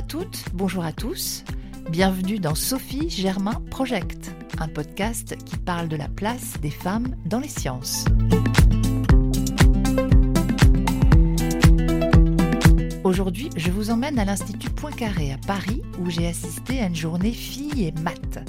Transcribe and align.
à 0.00 0.02
toutes, 0.02 0.46
bonjour 0.54 0.82
à 0.82 0.92
tous. 0.92 1.44
Bienvenue 1.90 2.38
dans 2.38 2.54
Sophie 2.54 3.10
Germain 3.10 3.60
Project, 3.70 4.32
un 4.58 4.66
podcast 4.66 5.36
qui 5.44 5.58
parle 5.58 5.88
de 5.88 5.96
la 5.96 6.08
place 6.08 6.54
des 6.62 6.70
femmes 6.70 7.14
dans 7.26 7.38
les 7.38 7.48
sciences. 7.48 8.06
Aujourd'hui, 13.04 13.50
je 13.56 13.70
vous 13.70 13.90
emmène 13.90 14.18
à 14.18 14.24
l'Institut 14.24 14.70
Poincaré 14.70 15.32
à 15.32 15.38
Paris 15.46 15.82
où 15.98 16.08
j'ai 16.08 16.26
assisté 16.26 16.80
à 16.80 16.86
une 16.86 16.96
journée 16.96 17.32
filles 17.32 17.88
et 17.88 17.92
maths. 18.00 18.42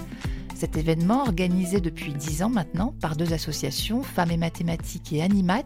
Cet 0.55 0.77
événement, 0.77 1.23
organisé 1.23 1.81
depuis 1.81 2.13
dix 2.13 2.43
ans 2.43 2.49
maintenant 2.49 2.93
par 3.02 3.18
deux 3.18 3.34
associations, 3.34 4.04
Femmes 4.04 4.31
et 4.31 4.38
Mathématiques 4.38 5.12
et 5.12 5.21
Animat, 5.21 5.65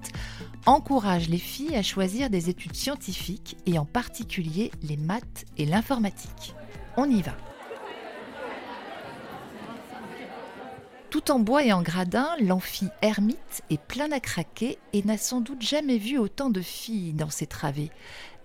encourage 0.65 1.29
les 1.29 1.37
filles 1.37 1.75
à 1.75 1.83
choisir 1.83 2.29
des 2.29 2.49
études 2.49 2.75
scientifiques 2.75 3.57
et 3.65 3.77
en 3.77 3.85
particulier 3.85 4.71
les 4.83 4.97
maths 4.97 5.45
et 5.57 5.65
l'informatique. 5.65 6.55
On 6.97 7.09
y 7.09 7.21
va. 7.21 7.35
Tout 11.09 11.31
en 11.31 11.39
bois 11.39 11.63
et 11.63 11.71
en 11.71 11.81
gradin, 11.81 12.27
l'amphi 12.41 12.89
ermite 13.01 13.63
est 13.69 13.81
plein 13.81 14.11
à 14.11 14.19
craquer 14.19 14.77
et 14.91 15.01
n'a 15.03 15.17
sans 15.17 15.39
doute 15.39 15.61
jamais 15.61 15.97
vu 15.97 16.17
autant 16.17 16.49
de 16.49 16.61
filles 16.61 17.13
dans 17.13 17.29
ses 17.29 17.47
travées. 17.47 17.91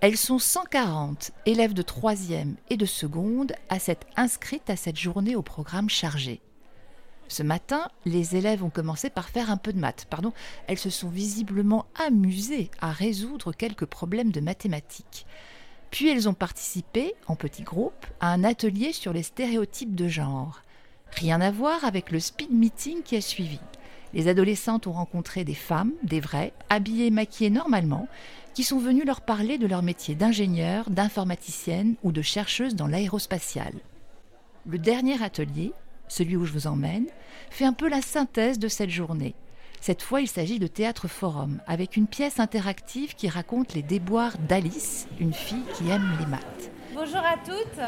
Elles 0.00 0.16
sont 0.16 0.38
140 0.38 1.32
élèves 1.46 1.74
de 1.74 1.82
troisième 1.82 2.54
et 2.70 2.76
de 2.76 2.86
seconde 2.86 3.54
à 3.68 3.78
s'être 3.78 4.06
inscrites 4.16 4.70
à 4.70 4.76
cette 4.76 4.98
journée 4.98 5.36
au 5.36 5.42
programme 5.42 5.90
chargé. 5.90 6.40
Ce 7.30 7.44
matin, 7.44 7.88
les 8.06 8.34
élèves 8.34 8.64
ont 8.64 8.70
commencé 8.70 9.08
par 9.08 9.28
faire 9.28 9.52
un 9.52 9.56
peu 9.56 9.72
de 9.72 9.78
maths. 9.78 10.04
Pardon, 10.10 10.32
elles 10.66 10.80
se 10.80 10.90
sont 10.90 11.08
visiblement 11.08 11.86
amusées 11.94 12.72
à 12.80 12.90
résoudre 12.90 13.52
quelques 13.52 13.86
problèmes 13.86 14.32
de 14.32 14.40
mathématiques. 14.40 15.26
Puis 15.92 16.08
elles 16.08 16.28
ont 16.28 16.34
participé, 16.34 17.14
en 17.28 17.36
petits 17.36 17.62
groupes, 17.62 18.04
à 18.18 18.32
un 18.32 18.42
atelier 18.42 18.92
sur 18.92 19.12
les 19.12 19.22
stéréotypes 19.22 19.94
de 19.94 20.08
genre. 20.08 20.62
Rien 21.12 21.40
à 21.40 21.52
voir 21.52 21.84
avec 21.84 22.10
le 22.10 22.18
speed 22.18 22.50
meeting 22.50 23.04
qui 23.04 23.14
a 23.14 23.20
suivi. 23.20 23.60
Les 24.12 24.26
adolescentes 24.26 24.88
ont 24.88 24.92
rencontré 24.92 25.44
des 25.44 25.54
femmes, 25.54 25.92
des 26.02 26.18
vraies, 26.18 26.52
habillées 26.68 27.06
et 27.06 27.12
maquillées 27.12 27.50
normalement, 27.50 28.08
qui 28.54 28.64
sont 28.64 28.80
venus 28.80 29.06
leur 29.06 29.20
parler 29.20 29.56
de 29.56 29.68
leur 29.68 29.84
métier 29.84 30.16
d'ingénieur, 30.16 30.90
d'informaticienne 30.90 31.94
ou 32.02 32.10
de 32.10 32.22
chercheuse 32.22 32.74
dans 32.74 32.88
l'aérospatiale. 32.88 33.74
Le 34.66 34.78
dernier 34.78 35.22
atelier, 35.22 35.72
celui 36.10 36.36
où 36.36 36.44
je 36.44 36.52
vous 36.52 36.66
emmène, 36.66 37.06
fait 37.50 37.64
un 37.64 37.72
peu 37.72 37.88
la 37.88 38.02
synthèse 38.02 38.58
de 38.58 38.68
cette 38.68 38.90
journée. 38.90 39.34
Cette 39.80 40.02
fois, 40.02 40.20
il 40.20 40.28
s'agit 40.28 40.58
de 40.58 40.66
Théâtre 40.66 41.08
Forum, 41.08 41.60
avec 41.66 41.96
une 41.96 42.06
pièce 42.06 42.38
interactive 42.38 43.14
qui 43.14 43.28
raconte 43.30 43.72
les 43.72 43.82
déboires 43.82 44.36
d'Alice, 44.46 45.08
une 45.18 45.32
fille 45.32 45.64
qui 45.74 45.88
aime 45.88 46.16
les 46.18 46.26
maths. 46.26 46.70
Bonjour 46.94 47.20
à 47.20 47.36
toutes. 47.42 47.80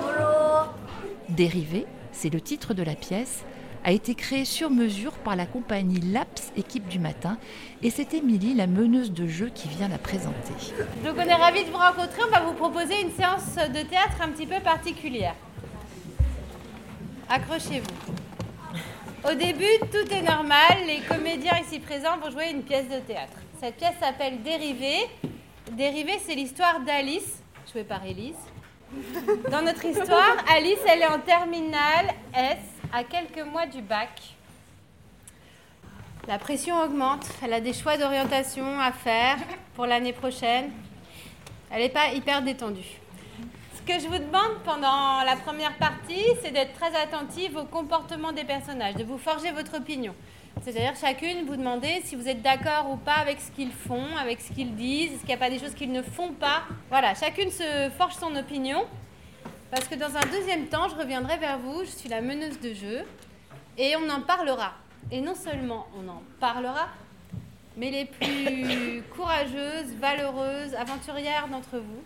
Bonjour. 0.00 0.72
Dérivé, 1.30 1.86
c'est 2.12 2.30
le 2.32 2.40
titre 2.40 2.74
de 2.74 2.84
la 2.84 2.94
pièce, 2.94 3.44
a 3.84 3.92
été 3.92 4.14
créé 4.14 4.44
sur 4.44 4.70
mesure 4.70 5.12
par 5.12 5.34
la 5.34 5.46
compagnie 5.46 6.00
Laps 6.00 6.52
Équipe 6.56 6.88
du 6.88 6.98
Matin 6.98 7.38
et 7.82 7.90
c'est 7.90 8.14
Émilie, 8.14 8.54
la 8.54 8.66
meneuse 8.66 9.12
de 9.12 9.26
jeu, 9.26 9.50
qui 9.54 9.68
vient 9.68 9.88
la 9.88 9.98
présenter. 9.98 10.52
Donc 11.04 11.14
on 11.16 11.22
est 11.22 11.34
ravis 11.34 11.64
de 11.64 11.70
vous 11.70 11.78
rencontrer. 11.78 12.22
On 12.26 12.30
va 12.30 12.40
vous 12.40 12.54
proposer 12.54 13.00
une 13.00 13.12
séance 13.12 13.54
de 13.56 13.82
théâtre 13.88 14.20
un 14.20 14.28
petit 14.28 14.46
peu 14.46 14.60
particulière. 14.60 15.34
Accrochez-vous. 17.30 19.28
Au 19.30 19.34
début, 19.34 19.78
tout 19.92 20.10
est 20.10 20.22
normal. 20.22 20.86
Les 20.86 21.00
comédiens 21.00 21.58
ici 21.58 21.78
présents 21.78 22.16
vont 22.16 22.30
jouer 22.30 22.50
une 22.50 22.62
pièce 22.62 22.88
de 22.88 23.00
théâtre. 23.00 23.36
Cette 23.60 23.76
pièce 23.76 23.96
s'appelle 24.00 24.42
Dérivé. 24.42 24.94
Dérivé, 25.72 26.18
c'est 26.24 26.34
l'histoire 26.34 26.80
d'Alice, 26.80 27.42
jouée 27.70 27.84
par 27.84 28.02
Élise. 28.06 28.34
Dans 29.50 29.60
notre 29.60 29.84
histoire, 29.84 30.36
Alice, 30.48 30.78
elle 30.88 31.02
est 31.02 31.06
en 31.06 31.18
terminale 31.18 32.06
S 32.34 32.58
à 32.90 33.04
quelques 33.04 33.44
mois 33.46 33.66
du 33.66 33.82
bac. 33.82 34.08
La 36.26 36.38
pression 36.38 36.80
augmente, 36.80 37.26
elle 37.42 37.52
a 37.52 37.60
des 37.60 37.74
choix 37.74 37.98
d'orientation 37.98 38.80
à 38.80 38.92
faire 38.92 39.36
pour 39.74 39.84
l'année 39.84 40.14
prochaine. 40.14 40.70
Elle 41.70 41.82
n'est 41.82 41.88
pas 41.90 42.12
hyper 42.14 42.40
détendue. 42.40 42.98
Que 43.88 43.98
je 43.98 44.06
vous 44.06 44.18
demande 44.18 44.62
pendant 44.66 45.22
la 45.24 45.34
première 45.34 45.74
partie, 45.78 46.22
c'est 46.42 46.50
d'être 46.50 46.74
très 46.74 46.94
attentive 46.94 47.56
au 47.56 47.64
comportement 47.64 48.32
des 48.32 48.44
personnages, 48.44 48.96
de 48.96 49.02
vous 49.02 49.16
forger 49.16 49.50
votre 49.50 49.78
opinion. 49.78 50.14
C'est-à-dire 50.60 50.92
chacune, 50.94 51.46
vous 51.46 51.56
demandez 51.56 52.02
si 52.04 52.14
vous 52.14 52.28
êtes 52.28 52.42
d'accord 52.42 52.90
ou 52.90 52.96
pas 52.98 53.14
avec 53.14 53.40
ce 53.40 53.50
qu'ils 53.50 53.72
font, 53.72 54.14
avec 54.20 54.42
ce 54.42 54.52
qu'ils 54.52 54.76
disent, 54.76 55.12
est-ce 55.12 55.20
qu'il 55.20 55.28
n'y 55.28 55.34
a 55.36 55.38
pas 55.38 55.48
des 55.48 55.58
choses 55.58 55.72
qu'ils 55.72 55.90
ne 55.90 56.02
font 56.02 56.34
pas. 56.34 56.64
Voilà, 56.90 57.14
chacune 57.14 57.50
se 57.50 57.88
forge 57.96 58.12
son 58.16 58.36
opinion. 58.36 58.84
Parce 59.70 59.88
que 59.88 59.94
dans 59.94 60.14
un 60.14 60.26
deuxième 60.32 60.66
temps, 60.66 60.90
je 60.90 60.94
reviendrai 60.94 61.38
vers 61.38 61.58
vous, 61.58 61.82
je 61.86 61.90
suis 61.90 62.10
la 62.10 62.20
meneuse 62.20 62.60
de 62.60 62.74
jeu, 62.74 63.06
et 63.78 63.94
on 63.96 64.10
en 64.10 64.20
parlera. 64.20 64.74
Et 65.10 65.22
non 65.22 65.34
seulement 65.34 65.86
on 65.98 66.06
en 66.10 66.22
parlera, 66.40 66.88
mais 67.78 67.90
les 67.90 68.04
plus 68.04 69.02
courageuses, 69.16 69.94
valeureuses, 69.98 70.74
aventurières 70.74 71.48
d'entre 71.48 71.78
vous 71.78 72.02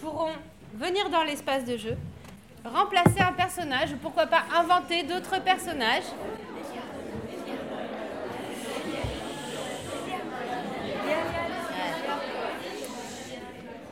pourront 0.00 0.32
venir 0.74 1.10
dans 1.10 1.22
l'espace 1.22 1.64
de 1.64 1.76
jeu, 1.76 1.96
remplacer 2.64 3.20
un 3.20 3.32
personnage, 3.32 3.92
ou 3.92 3.96
pourquoi 3.96 4.26
pas 4.26 4.44
inventer 4.56 5.02
d'autres 5.02 5.42
personnages. 5.42 6.04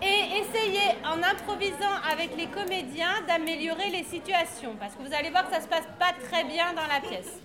Et 0.01 0.41
essayer, 0.41 0.97
en 1.05 1.23
improvisant 1.23 1.97
avec 2.11 2.37
les 2.37 2.47
comédiens, 2.47 3.23
d'améliorer 3.27 3.91
les 3.91 4.05
situations. 4.05 4.77
Parce 4.79 4.95
que 4.95 5.03
vous 5.03 5.13
allez 5.13 5.31
voir 5.31 5.49
que 5.49 5.55
ça 5.55 5.61
se 5.61 5.67
passe 5.67 5.87
pas 5.99 6.13
très 6.29 6.45
bien 6.45 6.73
dans 6.75 6.87
la 6.87 7.01
pièce. 7.01 7.41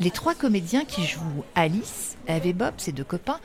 Les 0.00 0.10
trois 0.10 0.34
comédiens 0.34 0.84
qui 0.84 1.04
jouent 1.04 1.44
Alice, 1.54 2.16
Eve 2.28 2.46
et 2.46 2.52
Bob, 2.52 2.74
ses 2.76 2.92
deux 2.92 3.04
copains, 3.04 3.40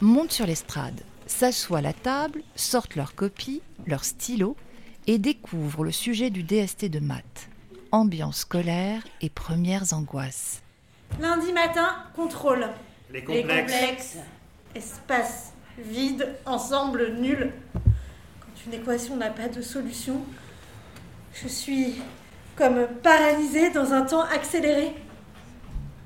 montent 0.00 0.32
sur 0.32 0.46
l'estrade, 0.46 0.98
s'assoient 1.30 1.78
à 1.78 1.82
la 1.82 1.92
table, 1.92 2.42
sortent 2.56 2.96
leurs 2.96 3.14
copies, 3.14 3.62
leurs 3.86 4.04
stylos 4.04 4.56
et 5.06 5.18
découvrent 5.18 5.84
le 5.84 5.92
sujet 5.92 6.30
du 6.30 6.42
DST 6.42 6.86
de 6.86 7.00
maths. 7.00 7.48
Ambiance 7.92 8.38
scolaire 8.38 9.02
et 9.20 9.30
premières 9.30 9.92
angoisses. 9.92 10.62
Lundi 11.20 11.52
matin, 11.52 11.96
contrôle. 12.14 12.68
Les 13.12 13.24
complexes. 13.24 14.18
Espace 14.74 15.52
vide, 15.78 16.36
ensemble 16.46 17.14
nul. 17.18 17.52
Quand 17.74 18.66
une 18.66 18.74
équation 18.74 19.16
n'a 19.16 19.30
pas 19.30 19.48
de 19.48 19.62
solution, 19.62 20.20
je 21.32 21.48
suis 21.48 21.94
comme 22.54 22.86
paralysée 23.02 23.70
dans 23.70 23.92
un 23.92 24.02
temps 24.02 24.22
accéléré. 24.22 24.94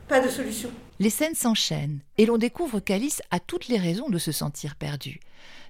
Pas 0.08 0.20
de 0.20 0.28
solution. 0.28 0.70
Les 1.00 1.10
scènes 1.10 1.34
s'enchaînent 1.34 2.00
et 2.18 2.26
l'on 2.26 2.38
découvre 2.38 2.78
qu'Alice 2.78 3.20
a 3.30 3.40
toutes 3.40 3.68
les 3.68 3.78
raisons 3.78 4.08
de 4.08 4.18
se 4.18 4.32
sentir 4.32 4.76
perdue. 4.76 5.20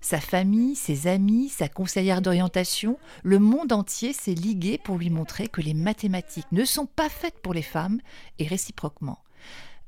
Sa 0.02 0.20
famille, 0.20 0.76
ses 0.76 1.06
amis, 1.06 1.48
sa 1.48 1.68
conseillère 1.68 2.20
d'orientation, 2.20 2.98
le 3.22 3.38
monde 3.38 3.72
entier 3.72 4.12
s'est 4.12 4.34
ligué 4.34 4.78
pour 4.82 4.98
lui 4.98 5.08
montrer 5.08 5.48
que 5.48 5.62
les 5.62 5.72
mathématiques 5.72 6.52
ne 6.52 6.64
sont 6.64 6.86
pas 6.86 7.08
faites 7.08 7.40
pour 7.40 7.54
les 7.54 7.62
femmes 7.62 8.00
et 8.38 8.46
réciproquement. 8.46 9.18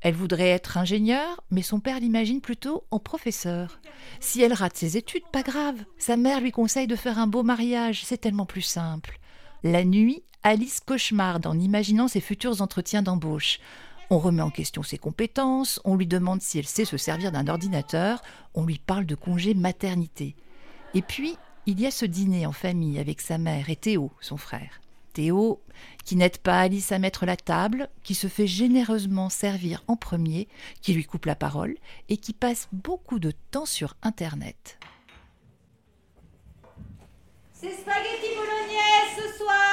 Elle 0.01 0.15
voudrait 0.15 0.49
être 0.49 0.77
ingénieure, 0.77 1.43
mais 1.51 1.61
son 1.61 1.79
père 1.79 1.99
l'imagine 1.99 2.41
plutôt 2.41 2.83
en 2.91 2.99
professeur. 2.99 3.79
Si 4.19 4.41
elle 4.41 4.53
rate 4.53 4.77
ses 4.77 4.97
études, 4.97 5.27
pas 5.31 5.43
grave. 5.43 5.77
Sa 5.97 6.17
mère 6.17 6.41
lui 6.41 6.51
conseille 6.51 6.87
de 6.87 6.95
faire 6.95 7.19
un 7.19 7.27
beau 7.27 7.43
mariage, 7.43 8.03
c'est 8.03 8.19
tellement 8.19 8.45
plus 8.45 8.61
simple. 8.61 9.19
La 9.63 9.83
nuit, 9.83 10.23
Alice 10.43 10.79
cauchemarde 10.79 11.47
en 11.47 11.57
imaginant 11.59 12.07
ses 12.07 12.21
futurs 12.21 12.61
entretiens 12.61 13.01
d'embauche. 13.01 13.59
On 14.09 14.19
remet 14.19 14.41
en 14.41 14.49
question 14.49 14.83
ses 14.83 14.97
compétences, 14.97 15.81
on 15.83 15.95
lui 15.95 16.07
demande 16.07 16.41
si 16.41 16.57
elle 16.59 16.67
sait 16.67 16.85
se 16.85 16.95
servir 16.95 17.31
d'un 17.31 17.47
ordinateur, 17.47 18.21
on 18.53 18.65
lui 18.65 18.79
parle 18.79 19.05
de 19.05 19.15
congé 19.15 19.53
maternité. 19.53 20.35
Et 20.93 21.01
puis, 21.01 21.37
il 21.65 21.81
y 21.81 21.85
a 21.85 21.91
ce 21.91 22.05
dîner 22.05 22.45
en 22.45 22.53
famille 22.53 22.99
avec 22.99 23.19
sa 23.19 23.37
mère 23.37 23.69
et 23.69 23.75
Théo, 23.75 24.11
son 24.21 24.37
frère. 24.37 24.79
Théo, 25.11 25.61
qui 26.05 26.15
n'aide 26.15 26.37
pas 26.37 26.59
Alice 26.59 26.93
à 26.93 26.99
mettre 26.99 27.25
la 27.25 27.35
table, 27.35 27.89
qui 28.03 28.15
se 28.15 28.27
fait 28.27 28.47
généreusement 28.47 29.29
servir 29.29 29.83
en 29.87 29.97
premier, 29.97 30.47
qui 30.81 30.93
lui 30.93 31.03
coupe 31.03 31.25
la 31.25 31.35
parole 31.35 31.75
et 32.07 32.15
qui 32.15 32.31
passe 32.31 32.69
beaucoup 32.71 33.19
de 33.19 33.31
temps 33.51 33.65
sur 33.65 33.95
Internet. 34.03 34.79
C'est 37.51 37.73
spaghetti 37.73 38.35
bolognaise 38.35 39.17
ce 39.17 39.37
soir 39.39 39.66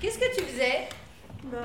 Qu'est-ce 0.00 0.18
que 0.18 0.34
tu 0.36 0.42
faisais 0.44 0.88
Bah, 1.44 1.58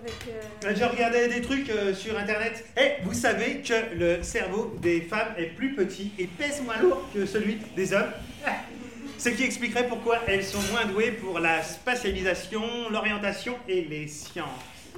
avec. 0.00 0.12
euh, 0.28 0.74
Je 0.76 0.84
regardais 0.84 1.28
des 1.28 1.40
trucs 1.40 1.68
euh, 1.70 1.94
sur 1.94 2.16
internet. 2.18 2.64
Et 2.76 3.02
vous 3.04 3.14
savez 3.14 3.62
que 3.62 3.94
le 3.94 4.22
cerveau 4.22 4.74
des 4.80 5.00
femmes 5.02 5.34
est 5.38 5.46
plus 5.56 5.74
petit 5.74 6.12
et 6.18 6.26
pèse 6.26 6.62
moins 6.62 6.78
lourd 6.78 7.02
que 7.14 7.24
celui 7.26 7.56
des 7.76 7.92
hommes. 7.92 8.10
Ce 9.18 9.28
qui 9.28 9.44
expliquerait 9.44 9.86
pourquoi 9.86 10.18
elles 10.26 10.44
sont 10.44 10.62
moins 10.72 10.86
douées 10.86 11.12
pour 11.12 11.38
la 11.40 11.62
spatialisation, 11.62 12.88
l'orientation 12.90 13.56
et 13.68 13.82
les 13.82 14.08
sciences. 14.08 14.48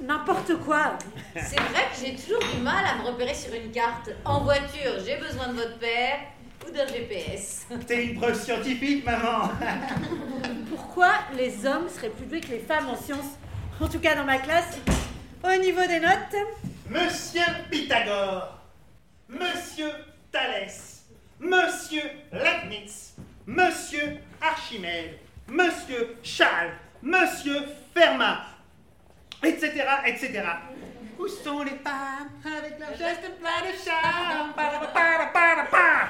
n'importe 0.01 0.55
quoi. 0.65 0.97
C'est 1.35 1.59
vrai 1.59 1.83
que 1.91 2.05
j'ai 2.05 2.15
toujours 2.15 2.39
du 2.55 2.61
mal 2.61 2.85
à 2.85 3.01
me 3.01 3.07
repérer 3.07 3.33
sur 3.33 3.53
une 3.53 3.69
carte. 3.71 4.09
En 4.23 4.39
voiture, 4.41 4.93
j'ai 5.05 5.17
besoin 5.17 5.49
de 5.49 5.55
votre 5.55 5.77
père 5.77 6.19
ou 6.67 6.71
d'un 6.71 6.87
GPS. 6.87 7.65
T'es 7.87 8.05
une 8.05 8.19
preuve 8.19 8.39
scientifique, 8.41 9.05
maman. 9.05 9.49
Pourquoi 10.69 11.11
les 11.35 11.65
hommes 11.65 11.89
seraient 11.89 12.09
plus 12.09 12.25
doués 12.25 12.41
que 12.41 12.51
les 12.51 12.59
femmes 12.59 12.89
en 12.89 12.95
sciences? 12.95 13.37
En 13.79 13.87
tout 13.87 13.99
cas 13.99 14.15
dans 14.15 14.23
ma 14.23 14.37
classe, 14.37 14.77
au 15.43 15.59
niveau 15.59 15.85
des 15.87 15.99
notes. 15.99 16.35
Monsieur 16.89 17.41
Pythagore, 17.69 18.59
Monsieur 19.27 19.89
Thalès, 20.31 21.05
Monsieur 21.39 22.03
Leibniz, 22.31 23.15
Monsieur 23.45 24.19
Archimède, 24.41 25.17
Monsieur 25.47 26.15
Charles, 26.23 26.71
Monsieur 27.01 27.61
Fermat, 27.93 28.43
etc., 29.43 29.83
etc. 30.05 30.43
Où 31.19 31.27
sont 31.27 31.63
les 31.63 31.71
femmes 31.71 32.29
avec 32.45 32.79
leur 32.79 32.89
geste 32.97 33.31
plein 33.39 33.61
de 33.61 33.75
charme 33.83 34.53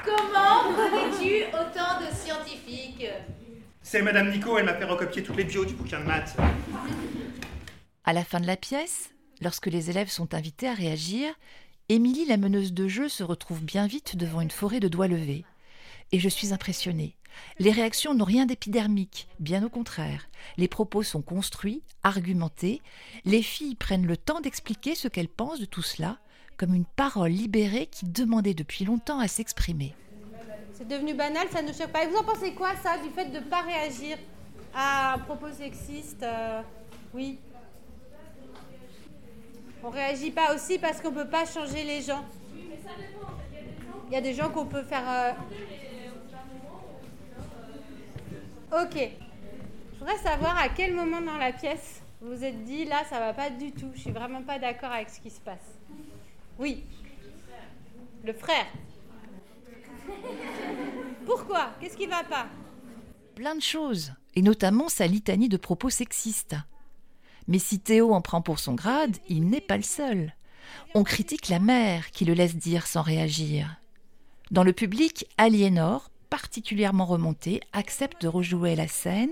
Comment 0.06 0.74
connais-tu 0.74 1.46
autant 1.48 2.00
de 2.02 2.14
scientifiques 2.16 3.08
C'est 3.94 4.02
Madame 4.02 4.32
Nico, 4.32 4.58
elle 4.58 4.66
m'a 4.66 4.74
fait 4.74 4.86
recopier 4.86 5.22
toutes 5.22 5.38
les 5.38 5.44
bios 5.44 5.66
du 5.66 5.76
bouquin 5.76 6.00
de 6.00 6.06
maths. 6.06 6.36
À 8.04 8.12
la 8.12 8.24
fin 8.24 8.40
de 8.40 8.48
la 8.48 8.58
pièce, 8.58 9.14
lorsque 9.40 9.68
les 9.68 9.92
élèves 9.92 10.10
sont 10.10 10.34
invités 10.34 10.68
à 10.68 10.74
réagir, 10.74 11.32
Émilie, 11.90 12.26
la 12.26 12.38
meneuse 12.38 12.74
de 12.74 12.88
jeu, 12.88 13.08
se 13.08 13.24
retrouve 13.24 13.64
bien 13.64 13.86
vite 13.86 14.16
devant 14.16 14.42
une 14.42 14.50
forêt 14.50 14.80
de 14.80 14.88
doigts 14.88 15.08
levés. 15.08 15.46
Et 16.12 16.18
je 16.18 16.28
suis 16.28 16.54
impressionnée. 16.54 17.16
Les 17.60 17.70
réactions 17.70 18.16
n'ont 18.16 18.26
rien 18.26 18.48
d'épidermique, 18.48 19.28
bien 19.40 19.64
au 19.64 19.70
contraire. 19.70 20.28
Les 20.58 20.68
propos 20.68 21.04
sont 21.04 21.22
construits, 21.22 21.84
argumentés. 22.02 22.82
Les 23.26 23.44
filles 23.44 23.76
prennent 23.76 24.08
le 24.08 24.18
temps 24.18 24.42
d'expliquer 24.42 24.96
ce 24.96 25.08
qu'elles 25.08 25.30
pensent 25.30 25.60
de 25.60 25.66
tout 25.66 25.84
cela, 25.84 26.18
comme 26.58 26.74
une 26.74 26.86
parole 26.96 27.30
libérée 27.30 27.86
qui 27.86 28.08
demandait 28.08 28.56
depuis 28.56 28.86
longtemps 28.86 29.20
à 29.20 29.28
s'exprimer. 29.28 29.94
C'est 30.74 30.88
devenu 30.88 31.14
banal, 31.14 31.48
ça 31.50 31.62
ne 31.62 31.72
choque 31.72 31.92
pas. 31.92 32.04
Et 32.04 32.08
vous 32.08 32.18
en 32.18 32.24
pensez 32.24 32.54
quoi, 32.54 32.76
ça, 32.82 32.98
du 32.98 33.10
fait 33.10 33.26
de 33.26 33.40
ne 33.40 33.44
pas 33.44 33.62
réagir 33.62 34.18
à 34.74 35.14
un 35.14 35.20
propos 35.20 35.52
sexiste 35.52 36.24
euh, 36.24 36.62
Oui. 37.14 37.40
On 39.84 39.90
réagit 39.90 40.32
pas 40.32 40.56
aussi 40.56 40.80
parce 40.80 41.00
qu'on 41.02 41.12
peut 41.12 41.28
pas 41.28 41.46
changer 41.46 41.84
les 41.84 42.02
gens. 42.02 42.24
Il 44.08 44.14
y 44.14 44.16
a 44.16 44.22
des 44.22 44.34
gens 44.34 44.50
qu'on 44.50 44.66
peut 44.66 44.84
faire. 44.84 45.04
euh, 45.10 45.32
Ok. 48.84 48.96
Je 49.94 50.00
voudrais 50.00 50.18
savoir 50.18 50.58
à 50.58 50.70
quel 50.70 50.94
moment 50.96 51.22
dans 51.22 51.38
la 51.38 51.52
pièce 51.54 52.02
vous 52.20 52.36
vous 52.36 52.44
êtes 52.44 52.64
dit 52.64 52.86
là, 52.86 53.04
ça 53.10 53.20
va 53.20 53.34
pas 53.34 53.50
du 53.50 53.72
tout. 53.74 53.92
Je 53.94 54.00
suis 54.00 54.12
vraiment 54.12 54.42
pas 54.42 54.58
d'accord 54.58 54.92
avec 54.92 55.10
ce 55.10 55.20
qui 55.20 55.30
se 55.30 55.42
passe. 55.42 55.78
Oui. 56.58 56.84
Le 58.24 58.34
frère. 58.34 58.66
Pourquoi? 61.26 61.72
Qu'est-ce 61.80 61.98
qui 61.98 62.08
va 62.08 62.24
pas? 62.24 62.48
Plein 63.36 63.56
de 63.56 63.62
choses, 63.62 64.14
et 64.36 64.42
notamment 64.42 64.90
sa 64.90 65.08
litanie 65.08 65.50
de 65.50 65.58
propos 65.58 65.90
sexistes. 65.90 66.56
Mais 67.48 67.60
si 67.60 67.80
Théo 67.80 68.14
en 68.14 68.22
prend 68.22 68.42
pour 68.42 68.60
son 68.60 68.74
grade, 68.74 69.18
il 69.28 69.48
n'est 69.48 69.62
pas 69.62 69.78
le 69.78 69.84
seul. 69.84 70.34
On 70.94 71.04
critique 71.04 71.50
la 71.50 71.60
mère 71.60 72.12
qui 72.12 72.26
le 72.26 72.34
laisse 72.34 72.56
dire 72.56 72.88
sans 72.88 73.02
réagir. 73.02 73.78
Dans 74.52 74.64
le 74.64 74.74
public, 74.74 75.26
Aliénor, 75.38 76.10
particulièrement 76.30 77.06
remontée, 77.06 77.62
accepte 77.74 78.22
de 78.22 78.28
rejouer 78.28 78.76
la 78.76 78.88
scène. 78.88 79.32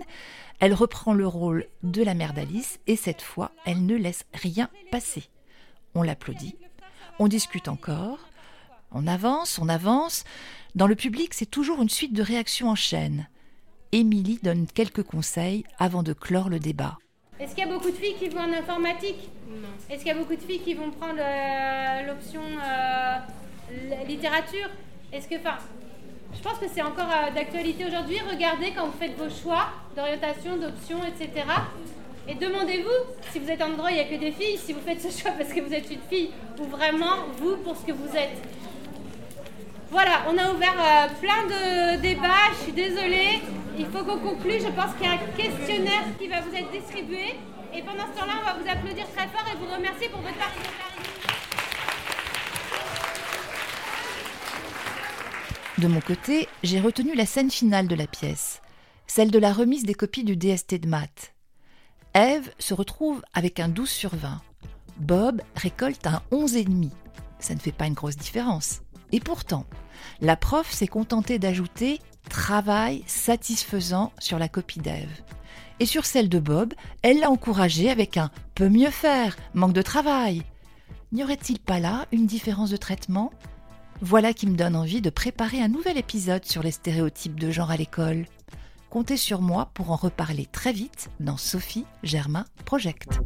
Elle 0.60 0.74
reprend 0.74 1.14
le 1.14 1.28
rôle 1.28 1.66
de 1.84 2.04
la 2.04 2.14
mère 2.14 2.34
d'Alice 2.34 2.80
et 2.88 2.96
cette 2.96 3.22
fois, 3.22 3.52
elle 3.66 3.86
ne 3.86 3.96
laisse 3.96 4.26
rien 4.34 4.70
passer. 4.92 5.24
On 5.96 6.04
l'applaudit, 6.04 6.56
on 7.20 7.28
discute 7.28 7.68
encore, 7.68 8.20
on 8.92 9.08
avance, 9.08 9.60
on 9.60 9.70
avance. 9.70 10.24
Dans 10.76 10.88
le 10.88 10.96
public, 10.96 11.34
c'est 11.34 11.50
toujours 11.50 11.82
une 11.82 11.90
suite 11.90 12.14
de 12.14 12.22
réactions 12.22 12.70
en 12.70 12.76
chaîne. 12.76 13.28
Émilie 13.92 14.40
donne 14.42 14.68
quelques 14.68 15.04
conseils 15.04 15.64
avant 15.80 16.04
de 16.04 16.14
clore 16.14 16.50
le 16.50 16.60
débat. 16.60 16.98
Est-ce 17.40 17.56
qu'il 17.56 17.66
y 17.66 17.70
a 17.70 17.74
beaucoup 17.74 17.90
de 17.90 17.96
filles 17.96 18.16
qui 18.20 18.30
vont 18.30 18.42
en 18.42 18.54
informatique? 18.54 19.30
Non. 19.50 19.68
Est-ce 19.90 20.00
qu'il 20.00 20.08
y 20.08 20.16
a 20.16 20.18
beaucoup 20.18 20.36
de 20.36 20.42
filles 20.42 20.62
qui 20.62 20.74
vont 20.76 20.92
prendre 20.92 21.20
euh, 21.20 22.08
l'option 22.08 22.42
euh, 22.42 24.06
littérature? 24.08 24.70
Est-ce 25.12 25.28
que, 25.28 25.36
enfin, 25.36 25.58
je 26.34 26.42
pense 26.42 26.58
que 26.60 26.66
c'est 26.74 26.82
encore 26.82 27.10
euh, 27.10 27.32
d'actualité 27.32 27.86
aujourd'hui. 27.86 28.18
Regardez 28.30 28.72
quand 28.76 28.86
vous 28.86 28.98
faites 28.98 29.18
vos 29.18 29.30
choix 29.30 29.70
d'orientation, 29.96 30.58
d'options, 30.58 31.00
etc. 31.04 31.46
Et 32.28 32.36
demandez-vous 32.36 33.16
si 33.32 33.40
vous 33.40 33.50
êtes 33.50 33.62
en 33.62 33.70
droit, 33.70 33.90
il 33.90 33.96
n'y 33.96 34.02
a 34.02 34.06
que 34.06 34.20
des 34.20 34.32
filles, 34.32 34.58
si 34.58 34.74
vous 34.74 34.80
faites 34.82 35.02
ce 35.02 35.10
choix 35.10 35.32
parce 35.32 35.52
que 35.52 35.60
vous 35.60 35.74
êtes 35.74 35.90
une 35.92 36.02
fille 36.10 36.30
ou 36.60 36.66
vraiment 36.66 37.26
vous 37.38 37.58
pour 37.58 37.76
ce 37.76 37.86
que 37.86 37.92
vous 37.92 38.16
êtes. 38.16 38.38
Voilà, 39.92 40.24
on 40.30 40.38
a 40.38 40.54
ouvert 40.54 40.74
euh, 40.80 41.08
plein 41.20 41.44
de 41.48 42.02
débats, 42.02 42.50
je 42.54 42.64
suis 42.64 42.72
désolée. 42.72 43.42
Il 43.78 43.86
faut 43.88 44.06
qu'on 44.06 44.20
conclue. 44.20 44.54
Je 44.62 44.70
pense 44.70 44.96
qu'il 44.96 45.06
y 45.06 45.10
a 45.10 45.16
un 45.16 45.18
questionnaire 45.36 46.04
qui 46.18 46.30
va 46.30 46.40
vous 46.40 46.56
être 46.56 46.72
distribué. 46.72 47.36
Et 47.74 47.82
pendant 47.82 48.06
ce 48.08 48.18
temps-là, 48.18 48.36
on 48.42 48.46
va 48.46 48.54
vous 48.54 48.70
applaudir 48.70 49.06
très 49.14 49.28
fort 49.28 49.44
et 49.52 49.58
vous 49.58 49.66
remercier 49.66 50.08
pour 50.08 50.22
votre 50.22 50.38
participation. 50.38 51.02
De 55.78 55.88
mon 55.88 56.00
côté, 56.00 56.48
j'ai 56.64 56.80
retenu 56.80 57.14
la 57.14 57.26
scène 57.26 57.52
finale 57.52 57.90
de 57.90 57.96
la 57.96 58.08
pièce, 58.08 58.62
celle 59.08 59.30
de 59.30 59.40
la 59.40 59.52
remise 59.52 59.84
des 59.84 59.94
copies 59.94 60.24
du 60.24 60.38
DST 60.38 60.76
de 60.76 60.88
maths. 60.88 61.34
Ève 62.14 62.50
se 62.60 62.74
retrouve 62.74 63.22
avec 63.34 63.60
un 63.60 63.68
12 63.68 63.90
sur 63.90 64.16
20. 64.16 64.40
Bob 64.98 65.42
récolte 65.58 66.08
un 66.08 66.22
11,5. 66.32 66.92
Ça 67.40 67.56
ne 67.56 67.60
fait 67.60 67.74
pas 67.74 67.88
une 67.88 67.94
grosse 67.94 68.16
différence. 68.16 68.82
Et 69.12 69.20
pourtant, 69.20 69.66
la 70.22 70.36
prof 70.36 70.72
s'est 70.72 70.88
contentée 70.88 71.40
d'ajouter 71.40 72.00
travail 72.30 73.04
satisfaisant 73.08 74.12
sur 74.20 74.40
la 74.40 74.48
copie 74.48 74.80
d'Ève. 74.80 75.22
Et 75.80 75.86
sur 75.86 76.06
celle 76.06 76.30
de 76.30 76.40
Bob, 76.40 76.74
elle 77.02 77.20
l'a 77.20 77.32
encouragé 77.32 77.90
avec 77.90 78.18
un 78.18 78.32
peut 78.56 78.70
mieux 78.70 78.92
faire, 78.92 79.36
manque 79.54 79.74
de 79.74 79.82
travail. 79.82 80.44
N'y 81.12 81.24
aurait-il 81.24 81.60
pas 81.60 81.80
là 81.80 82.06
une 82.12 82.28
différence 82.28 82.70
de 82.70 82.78
traitement? 82.78 83.32
Voilà 84.00 84.34
qui 84.34 84.48
me 84.48 84.56
donne 84.56 84.76
envie 84.76 85.02
de 85.02 85.10
préparer 85.10 85.62
un 85.62 85.68
nouvel 85.68 85.98
épisode 85.98 86.46
sur 86.46 86.64
les 86.64 86.72
stéréotypes 86.72 87.40
de 87.40 87.52
genre 87.52 87.72
à 87.72 87.78
l'école. 87.78 88.26
Comptez 88.90 89.18
sur 89.18 89.42
moi 89.42 89.70
pour 89.74 89.92
en 89.92 89.96
reparler 89.96 90.46
très 90.46 90.74
vite 90.74 91.10
dans 91.20 91.38
Sophie 91.38 91.86
Germain 92.04 92.46
Project. 92.66 93.20